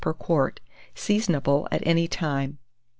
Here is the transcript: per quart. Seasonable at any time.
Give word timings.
per 0.03 0.15
quart. 0.15 0.59
Seasonable 0.95 1.67
at 1.71 1.85
any 1.85 2.07
time. 2.07 2.57